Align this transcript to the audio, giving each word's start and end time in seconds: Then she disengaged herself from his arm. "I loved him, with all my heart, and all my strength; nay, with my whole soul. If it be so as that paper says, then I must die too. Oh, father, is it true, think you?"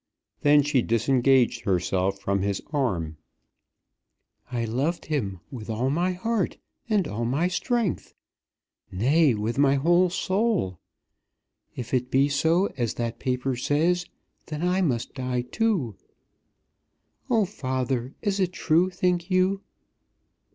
Then 0.41 0.63
she 0.63 0.81
disengaged 0.81 1.61
herself 1.61 2.17
from 2.19 2.41
his 2.41 2.59
arm. 2.73 3.17
"I 4.51 4.65
loved 4.65 5.05
him, 5.05 5.41
with 5.51 5.69
all 5.69 5.91
my 5.91 6.13
heart, 6.13 6.57
and 6.89 7.07
all 7.07 7.23
my 7.23 7.47
strength; 7.47 8.15
nay, 8.91 9.35
with 9.35 9.59
my 9.59 9.75
whole 9.75 10.09
soul. 10.09 10.79
If 11.75 11.93
it 11.93 12.09
be 12.09 12.29
so 12.29 12.65
as 12.77 12.95
that 12.95 13.19
paper 13.19 13.55
says, 13.55 14.07
then 14.47 14.63
I 14.67 14.81
must 14.81 15.13
die 15.13 15.41
too. 15.41 15.95
Oh, 17.29 17.45
father, 17.45 18.15
is 18.23 18.39
it 18.39 18.53
true, 18.53 18.89
think 18.89 19.29
you?" 19.29 19.61